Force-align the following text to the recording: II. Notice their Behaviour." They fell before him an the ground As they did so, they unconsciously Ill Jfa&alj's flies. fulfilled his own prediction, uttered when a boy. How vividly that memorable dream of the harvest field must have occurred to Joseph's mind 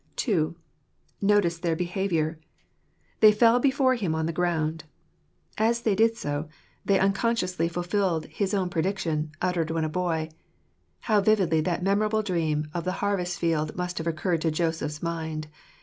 II. 0.27 0.55
Notice 1.21 1.59
their 1.59 1.75
Behaviour." 1.75 2.39
They 3.19 3.31
fell 3.31 3.59
before 3.59 3.93
him 3.93 4.15
an 4.15 4.25
the 4.25 4.33
ground 4.33 4.85
As 5.59 5.81
they 5.83 5.93
did 5.93 6.17
so, 6.17 6.49
they 6.83 6.97
unconsciously 6.97 7.65
Ill 7.65 7.69
Jfa&alj's 7.69 7.73
flies. 7.75 7.85
fulfilled 7.85 8.25
his 8.25 8.53
own 8.55 8.69
prediction, 8.71 9.31
uttered 9.43 9.69
when 9.69 9.83
a 9.83 9.89
boy. 9.89 10.29
How 11.01 11.21
vividly 11.21 11.61
that 11.61 11.83
memorable 11.83 12.23
dream 12.23 12.67
of 12.73 12.83
the 12.83 12.93
harvest 13.05 13.37
field 13.37 13.75
must 13.75 13.99
have 13.99 14.07
occurred 14.07 14.41
to 14.41 14.49
Joseph's 14.49 15.03
mind 15.03 15.49